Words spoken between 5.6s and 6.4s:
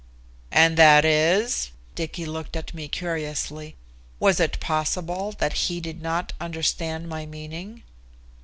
he did not